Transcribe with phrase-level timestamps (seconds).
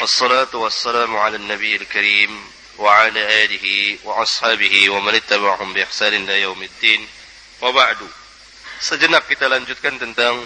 [0.00, 2.32] والصلاة والسلام على النبي الكريم
[2.78, 7.08] وعلى آله وأصحابه ومن اتبعهم بإحسان إلى يوم الدين
[7.62, 7.96] وبعد
[8.76, 10.36] Sejenak kita lanjutkan tentang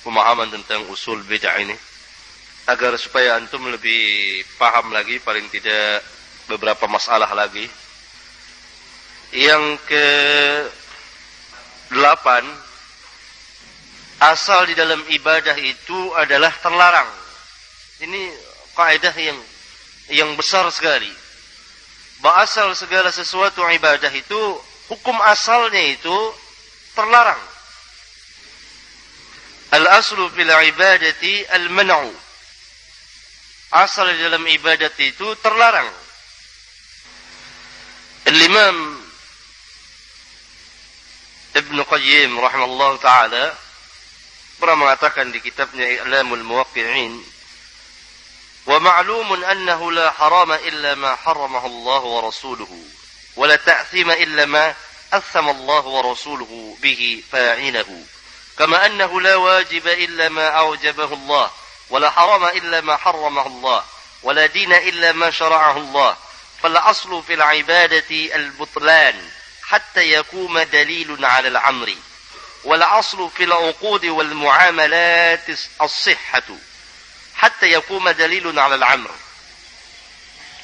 [0.00, 1.76] pemahaman tentang usul bid'ah ini
[2.64, 6.00] agar supaya antum lebih paham lagi paling tidak
[6.48, 7.68] beberapa masalah lagi.
[9.36, 10.08] Yang ke
[11.92, 12.44] delapan
[14.24, 17.10] asal di dalam ibadah itu adalah terlarang.
[18.00, 18.22] Ini
[18.79, 19.39] kaidah yang
[20.15, 21.11] yang besar sekali.
[22.23, 24.41] Bahwa asal segala sesuatu ibadah itu
[24.87, 26.17] hukum asalnya itu
[26.95, 27.39] terlarang.
[29.75, 32.11] Al-aslu fil ibadati al-man'u.
[33.69, 35.85] Asal dalam ibadat itu terlarang.
[38.25, 38.77] Al-Imam
[41.53, 43.45] Ibn Qayyim rahimahullah taala
[44.57, 47.38] pernah mengatakan di kitabnya I'lamul Muwaqqi'in
[48.65, 52.83] ومعلوم أنه لا حرام إلا ما حرمه الله ورسوله
[53.35, 54.75] ولا تأثيم إلا ما
[55.13, 58.03] أثم الله ورسوله به فاعله
[58.57, 61.51] كما أنه لا واجب إلا ما أوجبه الله
[61.89, 63.83] ولا حرام إلا ما حرمه الله
[64.23, 66.17] ولا دين إلا ما شرعه الله.
[66.63, 69.29] فالأصل في العبادة البطلان
[69.63, 71.95] حتى يقوم دليل على العمر
[72.63, 75.49] والأصل في العقود والمعاملات
[75.81, 76.43] الصحة.
[77.39, 79.11] حتى يقوم دليل على العمر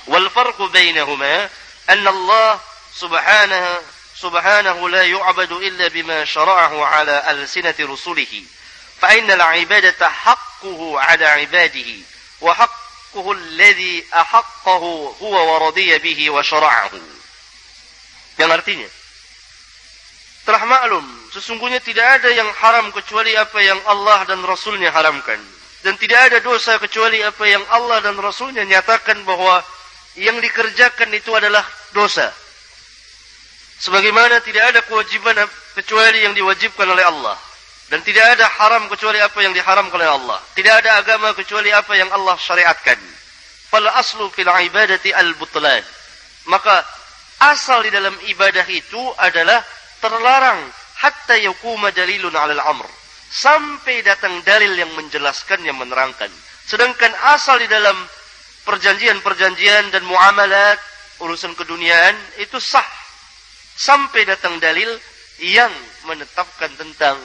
[0.07, 1.49] والفرق بينهما
[1.89, 2.59] أن الله
[2.95, 3.77] سبحانه
[4.15, 8.43] سبحانه لا يعبد إلا بما شرعه على ألسنة رسله.
[9.01, 11.91] فإن العبادة حقه على عباده
[12.41, 16.91] وحقه الذي أحقه هو ورضي به وشرعه.
[18.35, 18.89] Yang artinya
[20.45, 25.54] telah maklum sesungguhnya tidak ada yang haram kecuali apa yang Allah dan Rasulnya haramkan.
[25.85, 29.61] Dan tidak ada dosa kecuali apa yang Allah dan Rasulnya nyatakan bahwa
[30.17, 31.61] yang dikerjakan itu adalah
[31.93, 32.33] dosa.
[33.85, 35.37] Sebagaimana tidak ada kewajiban
[35.77, 37.37] kecuali yang diwajibkan oleh Allah.
[37.85, 40.41] Dan tidak ada haram kecuali apa yang diharamkan oleh Allah.
[40.57, 42.97] Tidak ada agama kecuali apa yang Allah syariatkan.
[43.69, 45.85] Fal aslu fil ibadati al-butlan.
[46.49, 46.81] Maka
[47.45, 49.61] asal di dalam ibadah itu adalah
[50.01, 50.65] terlarang
[50.97, 53.04] hatta yakuma dalilun 'alal amr
[53.35, 56.31] sampai datang dalil yang menjelaskan yang menerangkan.
[56.63, 57.95] Sedangkan asal di dalam
[58.63, 60.79] perjanjian-perjanjian dan muamalat
[61.19, 62.87] urusan keduniaan itu sah
[63.75, 64.87] sampai datang dalil
[65.43, 65.69] yang
[66.07, 67.19] menetapkan tentang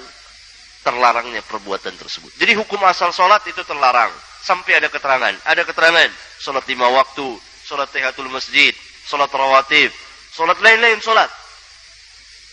[0.82, 2.34] terlarangnya perbuatan tersebut.
[2.34, 4.10] Jadi hukum asal solat itu terlarang
[4.42, 5.36] sampai ada keterangan.
[5.46, 6.10] Ada keterangan
[6.42, 8.74] solat lima waktu, solat tehatul masjid,
[9.06, 9.94] solat rawatib,
[10.34, 11.30] solat lain-lain solat.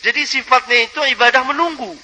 [0.06, 1.98] Jadi sifatnya itu ibadah menunggu.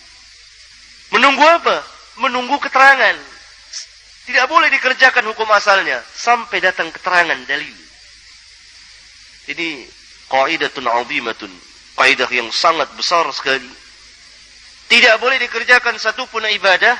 [1.13, 1.77] Menunggu apa?
[2.25, 3.13] Menunggu keterangan.
[4.23, 7.77] Tidak boleh dikerjakan hukum asalnya sampai datang keterangan dalil.
[9.45, 9.85] Ini
[10.31, 11.51] qaidatun 'azimatun,
[11.99, 13.67] kaidah yang sangat besar sekali.
[14.89, 16.97] Tidak boleh dikerjakan satu pun ibadah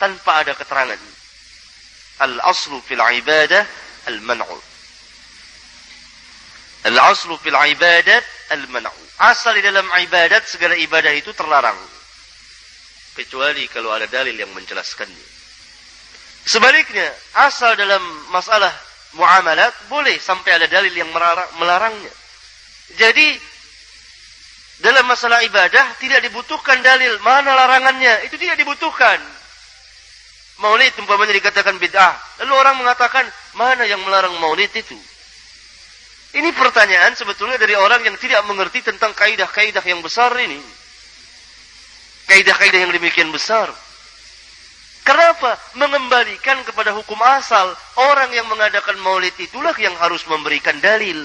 [0.00, 1.00] tanpa ada keterangan.
[2.22, 3.66] Al-aslu fil ibadah
[4.06, 4.58] al-man'u.
[6.88, 8.24] Al-aslu fil ibadat
[8.54, 9.02] al-man'u.
[9.18, 11.76] Asal di dalam ibadat segala ibadah itu terlarang
[13.12, 15.26] kecuali kalau ada dalil yang menjelaskannya.
[16.42, 17.06] Sebaliknya,
[17.38, 18.02] asal dalam
[18.34, 18.72] masalah
[19.14, 21.08] muamalat boleh sampai ada dalil yang
[21.60, 22.10] melarangnya.
[22.98, 23.38] Jadi
[24.82, 29.22] dalam masalah ibadah tidak dibutuhkan dalil mana larangannya, itu tidak dibutuhkan.
[30.58, 32.14] Maulid umpamanya dikatakan bid'ah.
[32.42, 33.24] Lalu orang mengatakan,
[33.54, 34.98] mana yang melarang maulid itu?
[36.32, 40.81] Ini pertanyaan sebetulnya dari orang yang tidak mengerti tentang kaidah-kaidah yang besar ini
[42.32, 43.68] kaidah-kaidah yang demikian besar.
[45.04, 45.60] Kenapa?
[45.76, 47.68] Mengembalikan kepada hukum asal.
[48.08, 51.20] Orang yang mengadakan maulid itulah yang harus memberikan dalil.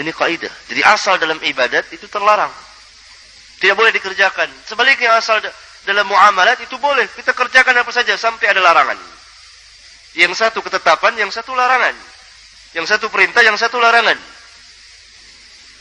[0.00, 0.48] Ini kaidah.
[0.72, 2.48] Jadi asal dalam ibadat itu terlarang.
[3.60, 4.48] Tidak boleh dikerjakan.
[4.64, 5.44] Sebaliknya asal
[5.84, 7.04] dalam muamalat itu boleh.
[7.12, 8.96] Kita kerjakan apa saja sampai ada larangan.
[10.16, 11.92] Yang satu ketetapan, yang satu larangan.
[12.72, 14.16] Yang satu perintah, yang satu larangan.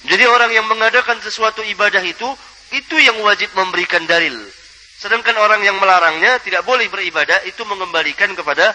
[0.01, 2.27] Jadi orang yang mengadakan sesuatu ibadah itu
[2.71, 4.35] itu yang wajib memberikan dalil.
[5.01, 8.71] Sedangkan orang yang melarangnya tidak boleh beribadah itu mengembalikan kepada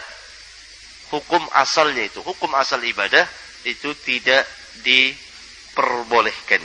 [1.15, 2.19] hukum asalnya itu.
[2.21, 3.25] Hukum asal ibadah
[3.63, 4.45] itu tidak
[4.83, 6.61] diperbolehkan.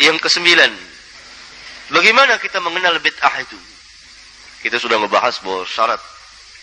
[0.00, 0.72] Yang kesembilan,
[1.92, 3.58] bagaimana kita mengenal bid'ah itu?
[4.64, 6.00] Kita sudah membahas bahwa syarat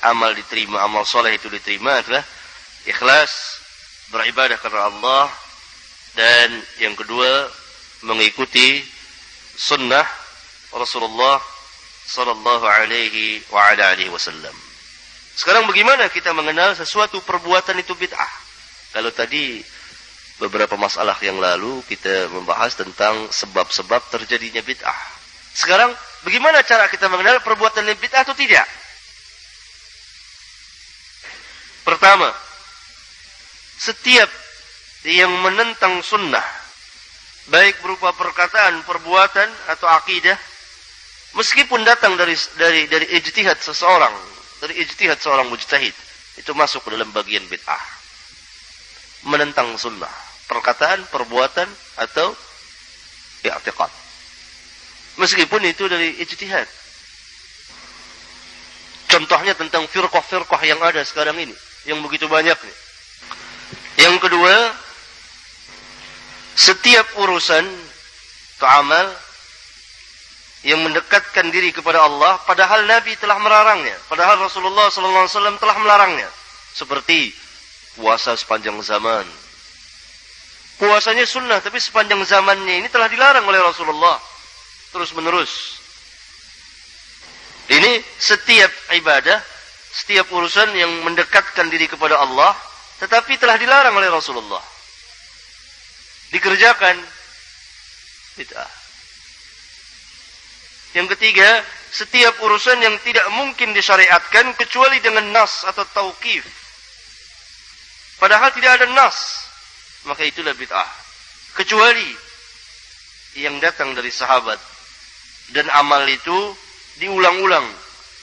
[0.05, 2.23] amal diterima, amal soleh itu diterima adalah
[2.87, 3.31] ikhlas,
[4.09, 5.27] beribadah karena Allah,
[6.15, 6.49] dan
[6.81, 7.49] yang kedua
[8.05, 8.96] mengikuti
[9.57, 10.05] sunnah
[10.71, 11.41] Rasulullah
[12.07, 14.53] sallallahu alaihi wa ala alihi wasallam.
[15.37, 18.31] Sekarang bagaimana kita mengenal sesuatu perbuatan itu bid'ah?
[18.93, 19.61] Kalau tadi
[20.37, 24.99] beberapa masalah yang lalu kita membahas tentang sebab-sebab terjadinya bid'ah.
[25.57, 25.89] Sekarang
[26.21, 28.65] bagaimana cara kita mengenal perbuatan yang bid'ah atau tidak?
[31.85, 32.29] Pertama,
[33.77, 34.27] setiap
[35.07, 36.43] yang menentang sunnah,
[37.47, 40.35] baik berupa perkataan, perbuatan atau akidah,
[41.35, 44.11] meskipun datang dari dari dari ijtihad seseorang,
[44.59, 45.95] dari ijtihad seorang mujtahid,
[46.35, 47.83] itu masuk ke dalam bagian bid'ah.
[49.27, 50.11] Menentang sunnah,
[50.51, 51.67] perkataan, perbuatan
[51.99, 52.35] atau
[53.43, 53.91] i'tiqad.
[55.17, 56.67] Meskipun itu dari ijtihad.
[59.07, 61.55] Contohnya tentang firqah-firqah yang ada sekarang ini,
[61.87, 62.77] yang begitu banyak nih.
[64.03, 64.53] Yang kedua,
[66.57, 67.65] setiap urusan
[68.57, 69.05] atau amal
[70.65, 76.25] yang mendekatkan diri kepada Allah padahal Nabi telah melarangnya, padahal Rasulullah wasallam telah melarangnya.
[76.73, 77.29] Seperti
[77.93, 79.25] puasa sepanjang zaman.
[80.77, 84.17] Puasanya sunnah tapi sepanjang zamannya ini telah dilarang oleh Rasulullah
[84.93, 85.77] terus menerus.
[87.69, 89.41] Ini setiap ibadah,
[89.93, 92.53] setiap urusan yang mendekatkan diri kepada Allah
[92.97, 94.76] tetapi telah dilarang oleh Rasulullah.
[96.33, 96.95] Dikerjakan
[98.37, 98.71] bid'ah.
[100.95, 101.49] Yang ketiga,
[101.91, 106.43] setiap urusan yang tidak mungkin disyariatkan kecuali dengan nas atau tauqif.
[108.17, 109.45] Padahal tidak ada nas,
[110.09, 110.89] maka itulah bid'ah.
[111.53, 112.09] Kecuali
[113.37, 114.57] yang datang dari sahabat
[115.53, 116.53] dan amal itu
[116.97, 117.65] diulang-ulang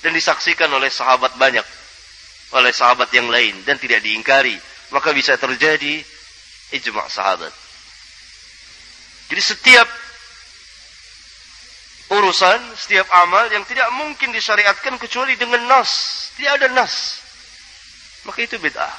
[0.03, 1.65] dan disaksikan oleh sahabat banyak
[2.55, 4.55] oleh sahabat yang lain dan tidak diingkari,
[4.95, 5.99] maka bisa terjadi
[6.71, 7.64] ijma' sahabat.
[9.35, 9.89] Jadi setiap
[12.15, 15.91] urusan, setiap amal yang tidak mungkin disyariatkan kecuali dengan nas,
[16.39, 17.19] tidak ada nas.
[18.31, 18.95] Maka itu bid'ah.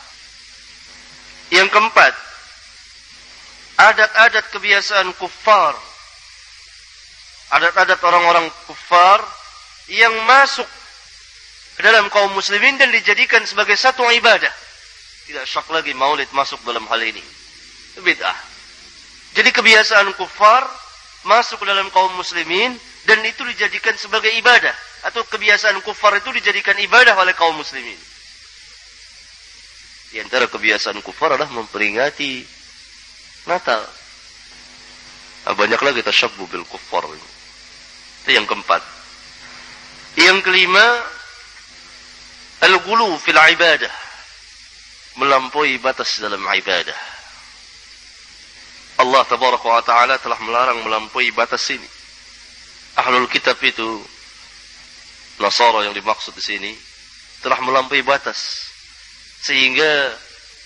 [1.55, 2.11] Yang keempat,
[3.79, 5.71] adat-adat kebiasaan kufar.
[7.55, 9.23] Adat-adat orang-orang kufar
[9.87, 10.67] yang masuk
[11.79, 14.51] ke dalam kaum muslimin dan dijadikan sebagai satu ibadah.
[15.31, 17.23] Tidak syak lagi maulid masuk dalam hal ini.
[18.03, 18.54] Bid'ah.
[19.35, 20.63] Jadi kebiasaan kufar
[21.27, 22.71] masuk ke dalam kaum muslimin
[23.03, 24.73] dan itu dijadikan sebagai ibadah
[25.05, 27.99] atau kebiasaan kufar itu dijadikan ibadah oleh kaum muslimin.
[30.15, 32.47] Di antara kebiasaan kufar adalah memperingati
[33.45, 33.83] Natal.
[35.45, 37.05] Nah, banyak lagi tasyabbu bil kufar.
[38.25, 38.81] Itu yang keempat.
[40.17, 40.85] Yang kelima,
[42.65, 43.93] Al-gulu fil ibadah.
[45.21, 47.14] Melampaui batas dalam ibadah.
[49.05, 51.85] Allah tabaraka wa ta'ala telah melarang melampaui batas ini.
[52.97, 54.01] Ahlul kitab itu,
[55.37, 56.71] Nasara yang dimaksud di sini,
[57.45, 58.65] telah melampaui batas.
[59.45, 60.09] Sehingga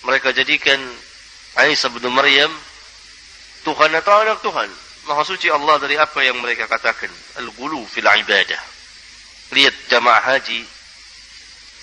[0.07, 0.79] mereka jadikan
[1.67, 2.53] Isa bin Maryam
[3.67, 4.69] Tuhan atau anak Tuhan.
[5.11, 7.11] Maha suci Allah dari apa yang mereka katakan.
[7.43, 8.61] Al-gulu fil ibadah.
[9.51, 10.63] Lihat jamaah haji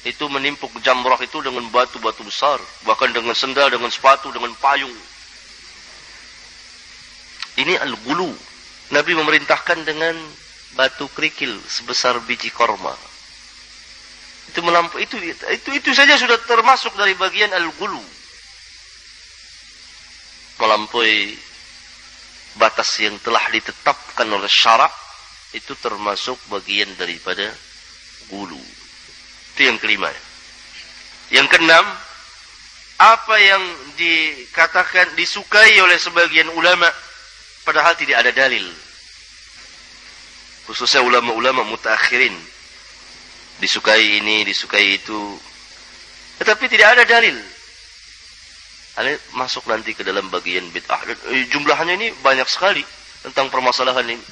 [0.07, 4.95] itu menimpuk jamrah itu dengan batu-batu besar, bahkan dengan sendal, dengan sepatu, dengan payung.
[7.57, 8.29] Ini al-gulu.
[8.93, 10.15] Nabi memerintahkan dengan
[10.77, 12.93] batu kerikil sebesar biji korma.
[14.53, 18.03] Itu melampu itu itu itu saja sudah termasuk dari bagian al-gulu.
[20.57, 21.37] Melampaui
[22.57, 24.93] batas yang telah ditetapkan oleh syarak
[25.53, 27.53] itu termasuk bagian daripada
[28.31, 28.61] gulu.
[29.57, 30.13] Itu yang kelima.
[31.33, 31.87] Yang keenam,
[32.97, 33.63] apa yang
[33.99, 36.89] dikatakan disukai oleh sebagian ulama
[37.67, 38.63] padahal tidak ada dalil.
[40.71, 42.35] Khususnya ulama-ulama mutakhirin.
[43.59, 45.35] Disukai ini, disukai itu.
[46.39, 47.35] Tetapi tidak ada dalil.
[48.97, 51.03] Ini masuk nanti ke dalam bagian bid'ah.
[51.35, 52.81] Eh, jumlahnya ini banyak sekali
[53.27, 54.25] tentang permasalahan ini.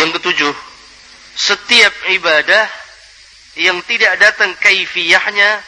[0.00, 0.54] Yang ketujuh,
[1.36, 2.64] setiap ibadah
[3.56, 5.60] yang tidak datang kaifiyahnya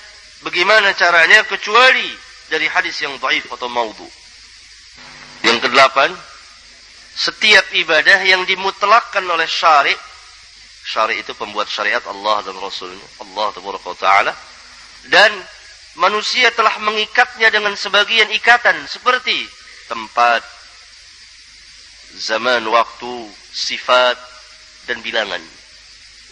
[0.44, 2.08] bagaimana caranya kecuali
[2.48, 4.08] dari hadis yang dhaif atau maudhu.
[5.44, 6.12] Yang kedelapan,
[7.18, 9.96] setiap ibadah yang dimutlakkan oleh syari'
[10.86, 13.50] syari' itu pembuat syariat Allah dan Rasulnya Allah
[13.98, 14.32] Taala
[15.10, 15.34] dan
[15.98, 19.34] manusia telah mengikatnya dengan sebagian ikatan seperti
[19.90, 20.46] tempat
[22.22, 23.12] zaman waktu
[23.50, 24.14] sifat
[24.86, 25.42] dan bilangan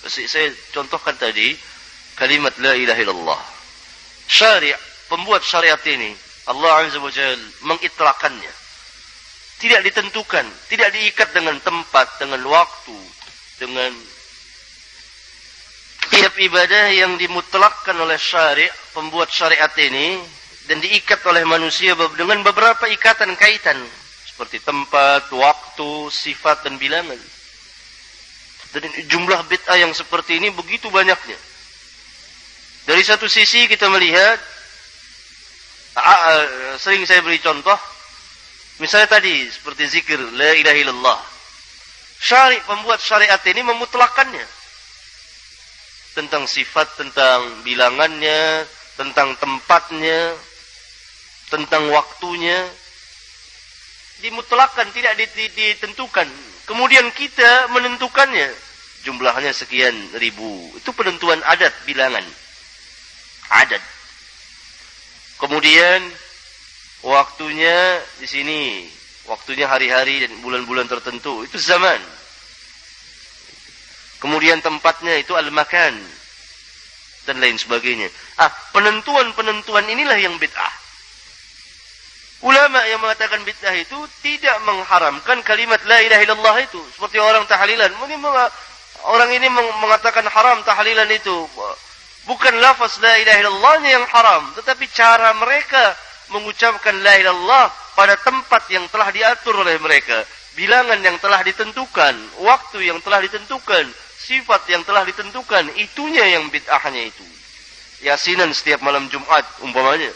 [0.07, 1.59] saya contohkan tadi
[2.15, 3.41] kalimat la ilaha illallah.
[4.31, 4.75] Syari'
[5.11, 6.15] pembuat syariat ini
[6.47, 7.39] Allah Azza wa Jal.
[9.57, 12.99] Tidak ditentukan, tidak diikat dengan tempat, dengan waktu,
[13.57, 13.93] dengan
[16.07, 20.17] Setiap ibadah yang dimutlakkan oleh syari' pembuat syariat ini
[20.71, 23.77] dan diikat oleh manusia dengan beberapa ikatan kaitan
[24.25, 27.19] seperti tempat, waktu, sifat dan bilangan.
[28.71, 31.37] Dan jumlah bid'ah yang seperti ini begitu banyaknya.
[32.87, 34.39] Dari satu sisi kita melihat
[36.79, 37.96] sering saya beri contoh
[38.83, 41.21] misalnya tadi seperti zikir la ilaha illallah.
[42.17, 44.47] Syari pembuat syariat ini memutlakannya
[46.17, 48.65] tentang sifat, tentang bilangannya,
[48.97, 50.33] tentang tempatnya,
[51.53, 52.65] tentang waktunya.
[54.25, 56.25] Dimutlakan, tidak ditentukan.
[56.65, 58.49] Kemudian kita menentukannya.
[59.05, 60.73] Jumlahnya sekian ribu.
[60.73, 62.25] Itu penentuan adat, bilangan.
[63.53, 63.85] Adat.
[65.37, 66.01] Kemudian
[67.05, 68.63] waktunya di sini.
[69.27, 71.43] Waktunya hari-hari dan bulan-bulan tertentu.
[71.43, 71.99] Itu zaman.
[74.23, 75.93] Kemudian tempatnya itu al-makan
[77.27, 78.07] dan lain sebagainya.
[78.39, 80.75] Ah, penentuan-penentuan inilah yang bid'ah.
[82.47, 86.81] Ulama yang mengatakan bid'ah itu tidak mengharamkan kalimat la ilaha illallah itu.
[86.95, 87.91] Seperti orang tahlilan.
[87.99, 88.23] Mungkin
[89.11, 91.37] orang ini mengatakan haram tahlilan itu.
[92.31, 94.43] Bukan lafaz la ilaha illallahnya yang haram.
[94.55, 95.99] Tetapi cara mereka
[96.33, 100.25] mengucapkan la ilaha illallah pada tempat yang telah diatur oleh mereka.
[100.57, 102.15] Bilangan yang telah ditentukan.
[102.41, 103.87] Waktu yang telah ditentukan
[104.27, 107.27] sifat yang telah ditentukan, itunya yang bid'ahnya itu.
[108.03, 110.11] Yasinan setiap malam Jumat umpamanya.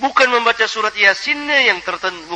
[0.00, 2.34] Bukan membaca surat Yasinnya yang tertentu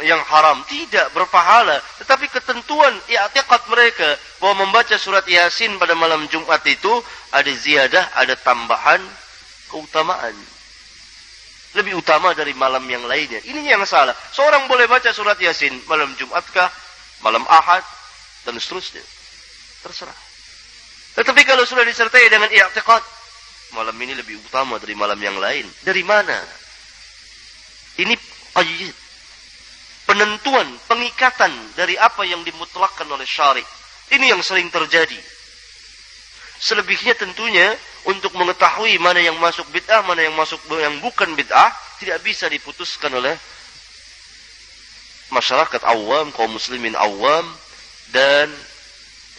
[0.00, 6.64] yang haram, tidak berpahala, tetapi ketentuan i'tiqad mereka bahwa membaca surat Yasin pada malam Jumat
[6.66, 6.90] itu
[7.30, 8.98] ada ziyadah, ada tambahan
[9.70, 10.34] keutamaan.
[11.74, 13.42] Lebih utama dari malam yang lainnya.
[13.42, 14.14] Ini yang salah.
[14.30, 16.70] Seorang boleh baca surat Yasin malam Jumatkah,
[17.26, 17.82] malam Ahad,
[18.46, 19.02] dan seterusnya.
[19.82, 20.14] Terserah.
[21.18, 23.02] Tetapi kalau sudah disertai dengan i'tiqad,
[23.74, 25.66] malam ini lebih utama dari malam yang lain.
[25.82, 26.38] Dari mana?
[27.98, 28.14] Ini
[28.54, 28.96] qayyid.
[30.04, 33.64] Penentuan, pengikatan dari apa yang dimutlakkan oleh syari.
[34.14, 35.16] Ini yang sering terjadi.
[36.60, 37.72] Selebihnya tentunya
[38.04, 43.08] untuk mengetahui mana yang masuk bid'ah, mana yang masuk yang bukan bid'ah, tidak bisa diputuskan
[43.16, 43.32] oleh
[45.32, 47.48] masyarakat awam, kaum muslimin awam,
[48.12, 48.52] dan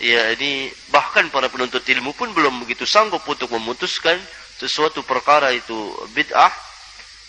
[0.02, 4.18] ya ini bahkan para penuntut ilmu pun belum begitu sanggup untuk memutuskan
[4.58, 6.52] sesuatu perkara itu bid'ah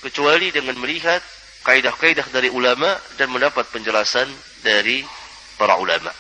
[0.01, 1.21] kecuali dengan melihat
[1.67, 4.31] kaidah-kaidah dari ulama dan mendapat penjelasan
[4.63, 5.03] dari
[5.59, 6.15] para ulama.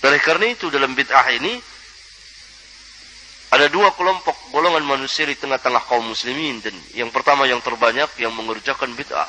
[0.00, 1.58] Oleh karena itu dalam bid'ah ini
[3.50, 8.30] ada dua kelompok golongan manusia di tengah-tengah kaum muslimin dan yang pertama yang terbanyak yang
[8.30, 9.26] mengerjakan bid'ah.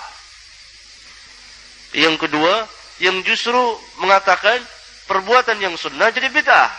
[1.98, 2.54] Yang kedua
[3.02, 3.58] yang justru
[3.98, 4.62] mengatakan
[5.10, 6.70] perbuatan yang sunnah jadi bid'ah.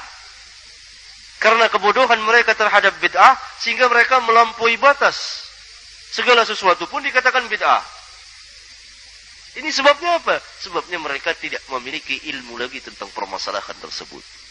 [1.43, 5.43] Karena kebodohan mereka terhadap bid'ah sehingga mereka melampaui batas.
[6.15, 7.83] Segala sesuatu pun dikatakan bid'ah.
[9.59, 10.39] Ini sebabnya apa?
[10.63, 14.42] Sebabnya mereka tidak memiliki ilmu lagi tentang permasalahan tersebut.